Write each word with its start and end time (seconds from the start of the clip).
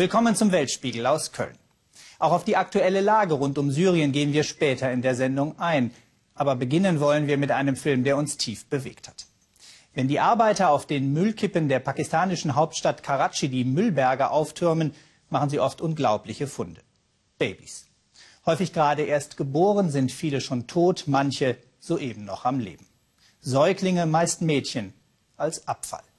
Willkommen 0.00 0.34
zum 0.34 0.50
Weltspiegel 0.50 1.04
aus 1.04 1.30
Köln. 1.30 1.58
Auch 2.18 2.32
auf 2.32 2.44
die 2.44 2.56
aktuelle 2.56 3.02
Lage 3.02 3.34
rund 3.34 3.58
um 3.58 3.70
Syrien 3.70 4.12
gehen 4.12 4.32
wir 4.32 4.44
später 4.44 4.90
in 4.90 5.02
der 5.02 5.14
Sendung 5.14 5.58
ein. 5.58 5.90
Aber 6.34 6.56
beginnen 6.56 7.00
wollen 7.00 7.26
wir 7.26 7.36
mit 7.36 7.50
einem 7.50 7.76
Film, 7.76 8.02
der 8.02 8.16
uns 8.16 8.38
tief 8.38 8.64
bewegt 8.64 9.08
hat. 9.08 9.26
Wenn 9.92 10.08
die 10.08 10.18
Arbeiter 10.18 10.70
auf 10.70 10.86
den 10.86 11.12
Müllkippen 11.12 11.68
der 11.68 11.80
pakistanischen 11.80 12.54
Hauptstadt 12.54 13.02
Karachi 13.02 13.50
die 13.50 13.64
Müllberge 13.64 14.30
auftürmen, 14.30 14.94
machen 15.28 15.50
sie 15.50 15.60
oft 15.60 15.82
unglaubliche 15.82 16.46
Funde. 16.46 16.80
Babys. 17.36 17.84
Häufig 18.46 18.72
gerade 18.72 19.02
erst 19.02 19.36
geboren, 19.36 19.90
sind 19.90 20.12
viele 20.12 20.40
schon 20.40 20.66
tot, 20.66 21.04
manche 21.08 21.58
soeben 21.78 22.24
noch 22.24 22.46
am 22.46 22.58
Leben. 22.58 22.86
Säuglinge, 23.42 24.06
meist 24.06 24.40
Mädchen, 24.40 24.94
als 25.36 25.68
Abfall. 25.68 26.09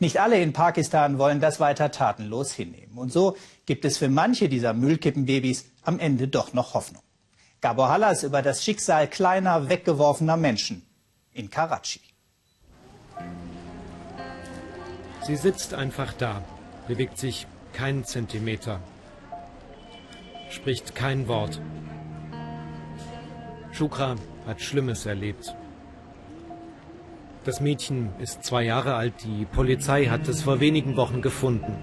Nicht 0.00 0.18
alle 0.18 0.40
in 0.40 0.54
Pakistan 0.54 1.18
wollen 1.18 1.40
das 1.40 1.60
weiter 1.60 1.90
tatenlos 1.90 2.52
hinnehmen. 2.52 2.96
Und 2.96 3.12
so 3.12 3.36
gibt 3.66 3.84
es 3.84 3.98
für 3.98 4.08
manche 4.08 4.48
dieser 4.48 4.72
Müllkippenbabys 4.72 5.66
am 5.82 5.98
Ende 5.98 6.26
doch 6.26 6.54
noch 6.54 6.72
Hoffnung. 6.72 7.02
Gabor 7.60 7.90
Hallas 7.90 8.22
über 8.22 8.40
das 8.40 8.64
Schicksal 8.64 9.08
kleiner, 9.08 9.68
weggeworfener 9.68 10.38
Menschen 10.38 10.86
in 11.34 11.50
Karachi. 11.50 12.00
Sie 15.26 15.36
sitzt 15.36 15.74
einfach 15.74 16.14
da, 16.14 16.42
bewegt 16.88 17.18
sich 17.18 17.46
keinen 17.74 18.04
Zentimeter, 18.04 18.80
spricht 20.48 20.94
kein 20.94 21.28
Wort. 21.28 21.60
Shukra 23.72 24.16
hat 24.46 24.62
Schlimmes 24.62 25.04
erlebt. 25.04 25.54
Das 27.50 27.60
Mädchen 27.60 28.10
ist 28.20 28.44
zwei 28.44 28.62
Jahre 28.62 28.94
alt, 28.94 29.12
die 29.24 29.44
Polizei 29.44 30.04
hat 30.06 30.28
es 30.28 30.42
vor 30.42 30.60
wenigen 30.60 30.96
Wochen 30.96 31.20
gefunden. 31.20 31.74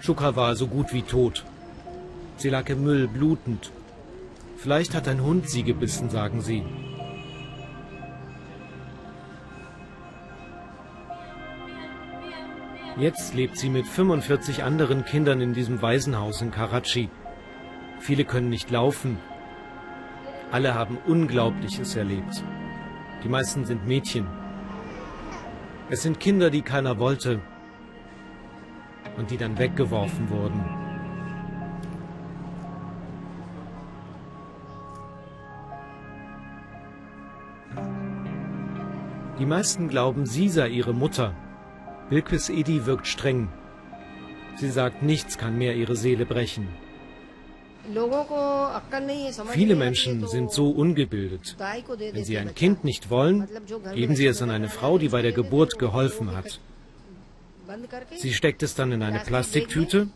Shukra 0.00 0.34
war 0.34 0.56
so 0.56 0.66
gut 0.66 0.92
wie 0.92 1.02
tot. 1.02 1.44
Sie 2.36 2.48
lag 2.48 2.68
im 2.68 2.82
Müll, 2.82 3.06
blutend. 3.06 3.70
Vielleicht 4.56 4.92
hat 4.96 5.06
ein 5.06 5.22
Hund 5.22 5.48
sie 5.48 5.62
gebissen, 5.62 6.10
sagen 6.10 6.40
sie. 6.40 6.64
Jetzt 12.98 13.34
lebt 13.34 13.56
sie 13.56 13.70
mit 13.70 13.86
45 13.86 14.64
anderen 14.64 15.04
Kindern 15.04 15.40
in 15.40 15.54
diesem 15.54 15.80
Waisenhaus 15.80 16.42
in 16.42 16.50
Karachi. 16.50 17.08
Viele 18.00 18.24
können 18.24 18.50
nicht 18.50 18.72
laufen. 18.72 19.18
Alle 20.50 20.74
haben 20.74 20.98
Unglaubliches 21.06 21.94
erlebt. 21.94 22.42
Die 23.22 23.28
meisten 23.28 23.64
sind 23.64 23.86
Mädchen. 23.86 24.26
Es 25.88 26.02
sind 26.02 26.18
Kinder, 26.18 26.50
die 26.50 26.62
keiner 26.62 26.98
wollte 26.98 27.40
und 29.16 29.30
die 29.30 29.36
dann 29.36 29.56
weggeworfen 29.56 30.28
wurden. 30.30 30.64
Die 39.38 39.46
meisten 39.46 39.88
glauben, 39.88 40.26
sie 40.26 40.48
sei 40.48 40.68
ihre 40.68 40.92
Mutter. 40.92 41.34
Bilquis 42.10 42.48
Edi 42.48 42.84
wirkt 42.86 43.06
streng. 43.06 43.48
Sie 44.56 44.70
sagt, 44.70 45.02
nichts 45.02 45.38
kann 45.38 45.56
mehr 45.56 45.76
ihre 45.76 45.94
Seele 45.94 46.26
brechen. 46.26 46.68
Viele 49.52 49.76
Menschen 49.76 50.26
sind 50.26 50.52
so 50.52 50.70
ungebildet. 50.70 51.56
Wenn 52.12 52.24
sie 52.24 52.38
ein 52.38 52.54
Kind 52.54 52.84
nicht 52.84 53.10
wollen, 53.10 53.48
geben 53.94 54.16
sie 54.16 54.26
es 54.26 54.42
an 54.42 54.50
eine 54.50 54.68
Frau, 54.68 54.98
die 54.98 55.08
bei 55.08 55.22
der 55.22 55.32
Geburt 55.32 55.78
geholfen 55.78 56.36
hat. 56.36 56.60
Sie 58.16 58.32
steckt 58.32 58.62
es 58.62 58.74
dann 58.74 58.92
in 58.92 59.02
eine 59.02 59.20
Plastiktüte 59.20 60.08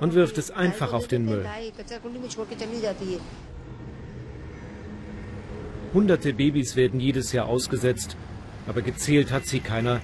und 0.00 0.14
wirft 0.14 0.38
es 0.38 0.50
einfach 0.50 0.92
auf 0.92 1.06
den 1.06 1.24
Müll. 1.26 1.46
Hunderte 5.92 6.32
Babys 6.32 6.76
werden 6.76 7.00
jedes 7.00 7.32
Jahr 7.32 7.46
ausgesetzt, 7.46 8.16
aber 8.66 8.82
gezählt 8.82 9.30
hat 9.30 9.46
sie 9.46 9.60
keiner, 9.60 10.00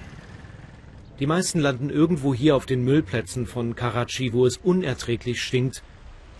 die 1.19 1.27
meisten 1.27 1.59
landen 1.59 1.89
irgendwo 1.89 2.33
hier 2.33 2.55
auf 2.55 2.65
den 2.65 2.83
Müllplätzen 2.83 3.45
von 3.45 3.75
Karachi, 3.75 4.33
wo 4.33 4.45
es 4.45 4.57
unerträglich 4.57 5.41
stinkt, 5.43 5.83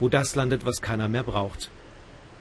wo 0.03 0.09
das 0.09 0.35
landet, 0.35 0.65
was 0.65 0.81
keiner 0.81 1.07
mehr 1.07 1.23
braucht. 1.23 1.71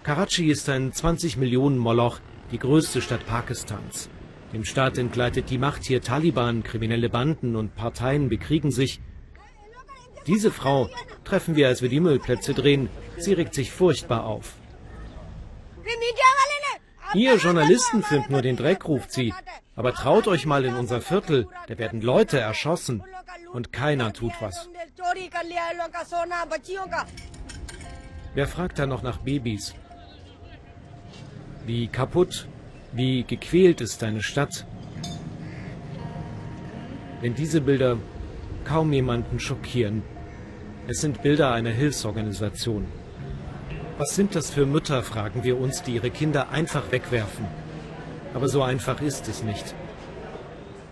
Karachi 0.02 0.50
ist 0.50 0.68
ein 0.68 0.92
20 0.92 1.36
Millionen 1.36 1.78
Moloch, 1.78 2.18
die 2.50 2.58
größte 2.58 3.00
Stadt 3.00 3.24
Pakistans. 3.24 4.10
Dem 4.52 4.64
Staat 4.64 4.98
entgleitet 4.98 5.48
die 5.48 5.58
Macht 5.58 5.84
hier 5.84 6.02
Taliban, 6.02 6.64
kriminelle 6.64 7.08
Banden 7.08 7.54
und 7.54 7.76
Parteien 7.76 8.28
bekriegen 8.28 8.72
sich. 8.72 9.00
Diese 10.26 10.50
Frau 10.50 10.90
treffen 11.22 11.54
wir, 11.54 11.68
als 11.68 11.82
wir 11.82 11.88
die 11.88 12.00
Müllplätze 12.00 12.52
drehen. 12.52 12.90
Sie 13.16 13.32
regt 13.32 13.54
sich 13.54 13.70
furchtbar 13.70 14.24
auf. 14.24 14.54
Ihr 17.14 17.36
Journalisten 17.36 18.02
filmt 18.02 18.28
nur 18.28 18.42
den 18.42 18.56
Dreck, 18.56 18.88
ruft 18.88 19.12
sie. 19.12 19.32
Aber 19.76 19.94
traut 19.94 20.26
euch 20.26 20.46
mal 20.46 20.64
in 20.64 20.74
unser 20.74 21.00
Viertel, 21.00 21.46
da 21.68 21.78
werden 21.78 22.00
Leute 22.00 22.40
erschossen 22.40 23.04
und 23.52 23.72
keiner 23.72 24.12
tut 24.12 24.32
was. 24.40 24.68
Wer 28.34 28.46
fragt 28.46 28.78
da 28.78 28.86
noch 28.86 29.02
nach 29.02 29.18
Babys? 29.18 29.74
Wie 31.66 31.86
kaputt, 31.86 32.48
wie 32.92 33.24
gequält 33.24 33.82
ist 33.82 34.00
deine 34.00 34.22
Stadt? 34.22 34.66
Wenn 37.20 37.34
diese 37.34 37.60
Bilder 37.60 37.98
kaum 38.64 38.90
jemanden 38.92 39.38
schockieren, 39.38 40.02
es 40.88 41.02
sind 41.02 41.22
Bilder 41.22 41.52
einer 41.52 41.70
Hilfsorganisation. 41.70 42.86
Was 43.98 44.16
sind 44.16 44.34
das 44.34 44.50
für 44.50 44.64
Mütter, 44.64 45.02
fragen 45.02 45.44
wir 45.44 45.60
uns, 45.60 45.82
die 45.82 45.96
ihre 45.96 46.10
Kinder 46.10 46.48
einfach 46.48 46.90
wegwerfen? 46.90 47.44
Aber 48.32 48.48
so 48.48 48.62
einfach 48.62 49.02
ist 49.02 49.28
es 49.28 49.42
nicht. 49.42 49.74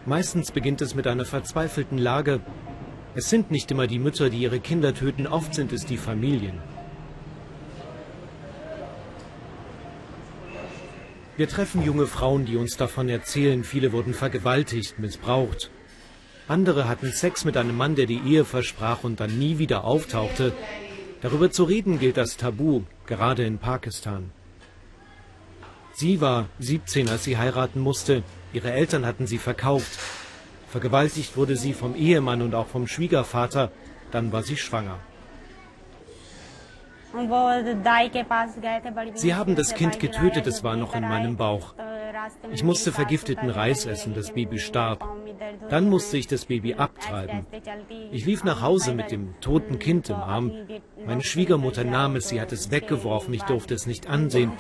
Meistens 0.05 0.53
beginnt 0.53 0.83
es 0.83 0.95
mit 0.95 1.06
einer 1.06 1.25
verzweifelten 1.25 1.97
Lage. 1.97 2.41
Es 3.15 3.31
sind 3.31 3.50
nicht 3.50 3.71
immer 3.71 3.87
die 3.87 3.99
Mütter, 3.99 4.29
die 4.29 4.43
ihre 4.43 4.61
Kinder 4.61 4.95
töten, 4.95 5.27
oft 5.27 5.55
sind 5.55 5.73
es 5.73 5.87
die 5.87 5.97
Familien. 5.97 6.59
Wir 11.41 11.49
treffen 11.49 11.83
junge 11.83 12.06
Frauen, 12.06 12.45
die 12.45 12.59
uns 12.59 12.77
davon 12.77 13.09
erzählen, 13.09 13.65
viele 13.65 13.93
wurden 13.93 14.12
vergewaltigt, 14.12 14.99
missbraucht. 14.99 15.71
Andere 16.49 16.87
hatten 16.87 17.12
Sex 17.12 17.47
mit 17.47 17.56
einem 17.56 17.78
Mann, 17.78 17.95
der 17.95 18.05
die 18.05 18.21
Ehe 18.27 18.45
versprach 18.45 19.05
und 19.05 19.21
dann 19.21 19.39
nie 19.39 19.56
wieder 19.56 19.84
auftauchte. 19.84 20.53
Darüber 21.23 21.50
zu 21.50 21.65
reden 21.65 21.99
gilt 21.99 22.19
als 22.19 22.37
Tabu, 22.37 22.83
gerade 23.06 23.43
in 23.47 23.56
Pakistan. 23.56 24.33
Sie 25.95 26.21
war 26.21 26.50
17, 26.59 27.09
als 27.09 27.25
sie 27.25 27.39
heiraten 27.39 27.81
musste. 27.81 28.23
Ihre 28.53 28.73
Eltern 28.73 29.06
hatten 29.06 29.27
sie 29.27 29.39
verkauft. 29.39 29.99
Vergewaltigt 30.69 31.39
wurde 31.39 31.56
sie 31.56 31.73
vom 31.73 31.95
Ehemann 31.95 32.43
und 32.43 32.55
auch 32.55 32.67
vom 32.67 32.87
Schwiegervater. 32.87 33.73
Dann 34.11 34.31
war 34.31 34.43
sie 34.43 34.59
schwanger. 34.59 34.99
Sie 39.15 39.34
haben 39.34 39.56
das 39.56 39.75
Kind 39.75 39.98
getötet, 39.98 40.47
es 40.47 40.62
war 40.62 40.76
noch 40.76 40.94
in 40.94 41.03
meinem 41.03 41.37
Bauch. 41.37 41.75
Ich 42.53 42.62
musste 42.62 42.93
vergifteten 42.93 43.50
Reis 43.50 43.87
essen, 43.87 44.15
das 44.15 44.32
Baby 44.32 44.59
starb. 44.59 45.04
Dann 45.69 45.88
musste 45.88 46.16
ich 46.19 46.26
das 46.26 46.44
Baby 46.44 46.75
abtreiben. 46.75 47.47
Ich 48.12 48.26
lief 48.26 48.44
nach 48.44 48.62
Hause 48.62 48.94
mit 48.94 49.10
dem 49.10 49.34
toten 49.41 49.78
Kind 49.78 50.09
im 50.10 50.16
Arm. 50.16 50.53
Meine 51.04 51.22
Schwiegermutter 51.22 51.84
nahm 51.84 52.16
es, 52.16 52.28
sie 52.28 52.41
hat 52.41 52.53
es 52.53 52.70
weggeworfen, 52.70 53.34
ich 53.34 53.43
durfte 53.43 53.75
es 53.75 53.87
nicht 53.87 54.09
ansehen. 54.09 54.53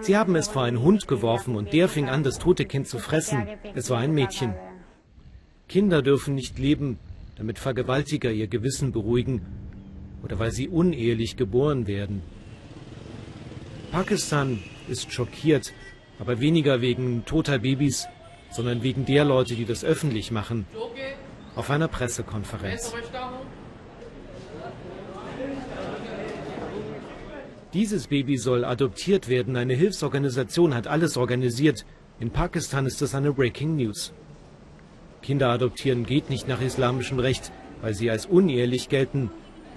Sie 0.00 0.16
haben 0.16 0.36
es 0.36 0.48
vor 0.48 0.64
einen 0.64 0.82
Hund 0.82 1.08
geworfen 1.08 1.56
und 1.56 1.72
der 1.72 1.88
fing 1.88 2.08
an, 2.08 2.22
das 2.22 2.38
tote 2.38 2.64
Kind 2.64 2.88
zu 2.88 2.98
fressen. 2.98 3.46
Es 3.74 3.88
war 3.90 3.98
ein 3.98 4.12
Mädchen. 4.12 4.54
Kinder 5.68 6.02
dürfen 6.02 6.34
nicht 6.34 6.58
leben, 6.58 6.98
damit 7.36 7.58
Vergewaltiger 7.58 8.30
ihr 8.30 8.48
Gewissen 8.48 8.92
beruhigen 8.92 9.69
oder 10.22 10.38
weil 10.38 10.52
sie 10.52 10.68
unehelich 10.68 11.36
geboren 11.36 11.86
werden. 11.86 12.22
Pakistan 13.90 14.62
ist 14.88 15.12
schockiert, 15.12 15.72
aber 16.18 16.40
weniger 16.40 16.80
wegen 16.80 17.24
toter 17.24 17.58
Babys, 17.58 18.06
sondern 18.50 18.82
wegen 18.82 19.04
der 19.06 19.24
Leute, 19.24 19.54
die 19.54 19.64
das 19.64 19.84
öffentlich 19.84 20.30
machen, 20.30 20.66
auf 21.56 21.70
einer 21.70 21.88
Pressekonferenz. 21.88 22.92
Dieses 27.72 28.08
Baby 28.08 28.36
soll 28.36 28.64
adoptiert 28.64 29.28
werden. 29.28 29.56
Eine 29.56 29.74
Hilfsorganisation 29.74 30.74
hat 30.74 30.88
alles 30.88 31.16
organisiert. 31.16 31.86
In 32.18 32.30
Pakistan 32.30 32.84
ist 32.84 33.00
das 33.00 33.14
eine 33.14 33.32
Breaking 33.32 33.76
News. 33.76 34.12
Kinder 35.22 35.50
adoptieren 35.50 36.04
geht 36.04 36.30
nicht 36.30 36.48
nach 36.48 36.60
islamischem 36.60 37.20
Recht, 37.20 37.52
weil 37.80 37.94
sie 37.94 38.10
als 38.10 38.26
unehelich 38.26 38.88
gelten. 38.88 39.30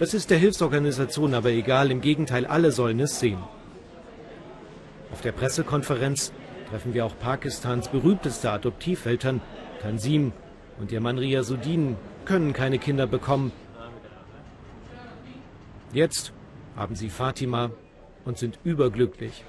Das 0.03 0.13
ist 0.13 0.31
der 0.31 0.37
Hilfsorganisation 0.37 1.33
aber 1.33 1.51
egal, 1.51 1.89
im 1.89 2.01
Gegenteil, 2.01 2.45
alle 2.45 2.73
sollen 2.73 2.99
es 2.99 3.21
sehen. 3.21 3.41
Auf 5.13 5.21
der 5.21 5.31
Pressekonferenz 5.31 6.33
treffen 6.69 6.93
wir 6.93 7.05
auch 7.05 7.17
Pakistans 7.17 7.87
berühmteste 7.87 8.51
Adoptiveltern, 8.51 9.39
Tansim 9.81 10.33
und 10.77 10.91
ihr 10.91 10.99
Mann 10.99 11.17
Riasuddin, 11.17 11.95
können 12.25 12.51
keine 12.51 12.79
Kinder 12.79 13.07
bekommen. 13.07 13.53
Jetzt 15.93 16.33
haben 16.75 16.97
sie 16.97 17.09
Fatima 17.09 17.71
und 18.25 18.37
sind 18.37 18.59
überglücklich. 18.63 19.43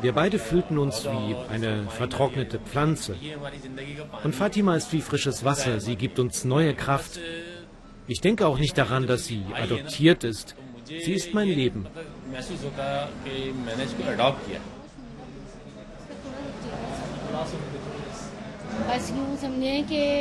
Wir 0.00 0.12
beide 0.12 0.38
fühlten 0.38 0.78
uns 0.78 1.04
wie 1.04 1.36
eine 1.50 1.84
vertrocknete 1.88 2.58
Pflanze. 2.58 3.16
Und 4.24 4.34
Fatima 4.34 4.76
ist 4.76 4.92
wie 4.92 5.00
frisches 5.00 5.44
Wasser, 5.44 5.80
sie 5.80 5.96
gibt 5.96 6.18
uns 6.18 6.44
neue 6.44 6.74
Kraft. 6.74 7.20
Ich 8.06 8.20
denke 8.20 8.46
auch 8.46 8.58
nicht 8.58 8.78
daran, 8.78 9.06
dass 9.06 9.26
sie 9.26 9.42
adoptiert 9.54 10.24
ist. 10.24 10.54
Sie 10.86 11.12
ist 11.12 11.34
mein 11.34 11.48
Leben. 11.48 11.86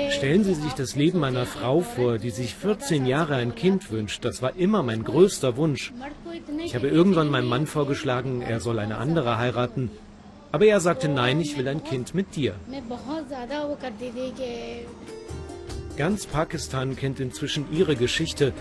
Stellen 0.10 0.44
Sie 0.44 0.54
sich 0.54 0.74
das 0.74 0.96
Leben 0.96 1.24
einer 1.24 1.46
Frau 1.46 1.82
vor, 1.82 2.18
die 2.18 2.30
sich 2.30 2.56
14 2.56 3.06
Jahre 3.06 3.36
ein 3.36 3.56
Kind 3.56 3.92
wünscht. 3.92 4.24
Das 4.26 4.42
war 4.42 4.56
immer 4.56 4.84
mein 4.84 5.04
größter 5.04 5.58
Wunsch. 5.58 5.94
Ich 6.64 6.76
habe 6.76 6.88
irgendwann 6.88 7.30
meinem 7.30 7.50
Mann 7.50 7.68
vorgeschlagen, 7.68 8.42
er 8.42 8.60
soll 8.60 8.80
eine 8.80 8.98
andere 8.98 9.38
heiraten. 9.38 9.90
Aber 10.52 10.66
er 10.66 10.80
sagte, 10.80 11.10
nein, 11.10 11.42
ich 11.42 11.58
will 11.58 11.68
ein 11.68 11.84
Kind 11.84 12.16
mit 12.16 12.36
dir. 12.36 12.56
Ganz 15.98 16.26
Pakistan 16.26 16.96
kennt 16.96 17.20
inzwischen 17.20 17.66
ihre 17.72 17.96
Geschichte, 17.96 18.54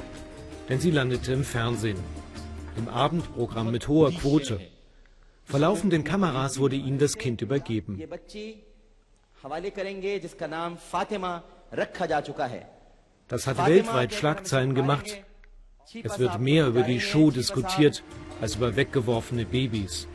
denn 0.68 0.80
sie 0.80 0.90
landete 0.90 1.32
im 1.32 1.44
Fernsehen. 1.44 1.98
Im 2.76 2.88
Abendprogramm 2.88 3.70
mit 3.70 3.88
hoher 3.88 4.12
Quote. 4.12 4.60
Vor 5.44 5.60
laufenden 5.60 6.02
Kameras 6.02 6.58
wurde 6.58 6.76
ihnen 6.76 6.98
das 6.98 7.16
Kind 7.16 7.40
übergeben. 7.40 8.02
Das 13.28 13.46
hat 13.46 13.66
weltweit 13.66 14.14
Schlagzeilen 14.14 14.74
gemacht. 14.74 15.24
Es 16.02 16.18
wird 16.18 16.40
mehr 16.40 16.66
über 16.66 16.82
die 16.82 17.00
Show 17.00 17.30
diskutiert 17.30 18.02
als 18.40 18.56
über 18.56 18.74
weggeworfene 18.76 19.44
Babys. 19.44 20.08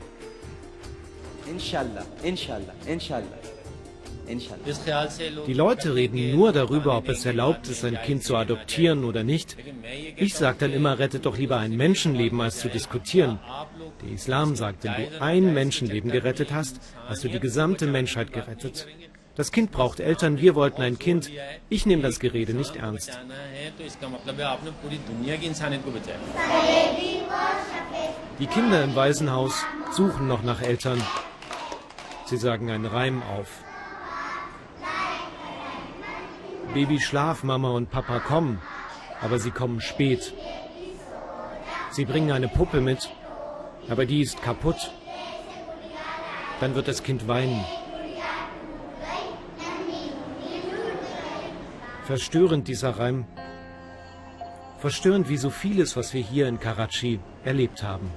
Die 5.47 5.53
Leute 5.53 5.95
reden 5.95 6.31
nur 6.35 6.51
darüber, 6.53 6.97
ob 6.97 7.09
es 7.09 7.25
erlaubt 7.25 7.67
ist, 7.67 7.83
ein 7.83 8.01
Kind 8.01 8.23
zu 8.23 8.35
adoptieren 8.35 9.03
oder 9.03 9.23
nicht. 9.23 9.57
Ich 10.15 10.35
sage 10.35 10.57
dann 10.59 10.73
immer, 10.73 10.99
rettet 10.99 11.25
doch 11.25 11.37
lieber 11.37 11.57
ein 11.57 11.75
Menschenleben, 11.75 12.39
als 12.39 12.59
zu 12.59 12.69
diskutieren. 12.69 13.39
Der 14.03 14.11
Islam 14.11 14.55
sagt, 14.55 14.83
wenn 14.83 14.93
du 14.93 15.21
ein 15.21 15.53
Menschenleben 15.53 16.11
gerettet 16.11 16.53
hast, 16.53 16.79
hast 17.07 17.23
du 17.23 17.29
die 17.29 17.39
gesamte 17.39 17.87
Menschheit 17.87 18.31
gerettet. 18.31 18.87
Das 19.35 19.51
Kind 19.51 19.71
braucht 19.71 19.99
Eltern, 19.99 20.39
wir 20.39 20.55
wollten 20.55 20.81
ein 20.81 20.99
Kind. 20.99 21.29
Ich 21.69 21.85
nehme 21.85 22.01
das 22.01 22.19
Gerede 22.19 22.53
nicht 22.53 22.75
ernst. 22.75 23.17
Die 28.39 28.47
Kinder 28.47 28.83
im 28.83 28.95
Waisenhaus 28.95 29.65
suchen 29.93 30.27
noch 30.27 30.43
nach 30.43 30.61
Eltern. 30.61 31.01
Sie 32.25 32.37
sagen 32.37 32.69
einen 32.69 32.85
Reim 32.85 33.23
auf. 33.23 33.63
Baby 36.73 36.99
schlaf, 36.99 37.43
Mama 37.43 37.71
und 37.71 37.89
Papa 37.89 38.19
kommen, 38.19 38.61
aber 39.21 39.39
sie 39.39 39.51
kommen 39.51 39.81
spät. 39.81 40.33
Sie 41.91 42.05
bringen 42.05 42.31
eine 42.31 42.47
Puppe 42.47 42.79
mit, 42.79 43.09
aber 43.89 44.05
die 44.05 44.21
ist 44.21 44.41
kaputt. 44.41 44.91
Dann 46.61 46.75
wird 46.75 46.87
das 46.87 47.03
Kind 47.03 47.27
weinen. 47.27 47.65
Verstörend 52.05 52.67
dieser 52.67 52.97
Reim. 52.97 53.25
Verstörend 54.79 55.29
wie 55.29 55.37
so 55.37 55.51
vieles, 55.51 55.95
was 55.95 56.13
wir 56.13 56.21
hier 56.21 56.47
in 56.47 56.59
Karachi 56.59 57.19
erlebt 57.45 57.83
haben. 57.83 58.09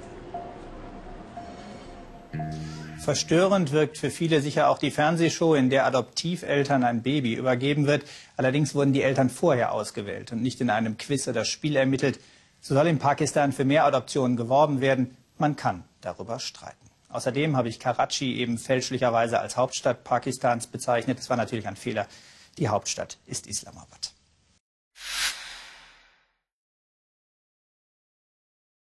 Verstörend 3.04 3.72
wirkt 3.72 3.98
für 3.98 4.10
viele 4.10 4.40
sicher 4.40 4.70
auch 4.70 4.78
die 4.78 4.90
Fernsehshow, 4.90 5.54
in 5.54 5.68
der 5.68 5.84
Adoptiveltern 5.84 6.82
ein 6.82 7.02
Baby 7.02 7.34
übergeben 7.34 7.86
wird. 7.86 8.04
Allerdings 8.38 8.74
wurden 8.74 8.94
die 8.94 9.02
Eltern 9.02 9.28
vorher 9.28 9.72
ausgewählt 9.72 10.32
und 10.32 10.42
nicht 10.42 10.62
in 10.62 10.70
einem 10.70 10.96
Quiz 10.96 11.28
oder 11.28 11.44
Spiel 11.44 11.76
ermittelt. 11.76 12.18
So 12.62 12.74
soll 12.74 12.86
in 12.86 12.98
Pakistan 12.98 13.52
für 13.52 13.66
mehr 13.66 13.84
Adoptionen 13.84 14.38
geworben 14.38 14.80
werden. 14.80 15.14
Man 15.36 15.56
kann 15.56 15.84
darüber 16.00 16.38
streiten. 16.38 16.78
Außerdem 17.10 17.58
habe 17.58 17.68
ich 17.68 17.78
Karachi 17.78 18.38
eben 18.38 18.56
fälschlicherweise 18.56 19.38
als 19.38 19.58
Hauptstadt 19.58 20.02
Pakistans 20.02 20.66
bezeichnet. 20.66 21.18
Das 21.18 21.28
war 21.28 21.36
natürlich 21.36 21.68
ein 21.68 21.76
Fehler. 21.76 22.06
Die 22.58 22.68
Hauptstadt 22.68 23.18
ist 23.26 23.46
Islamabad. 23.46 24.13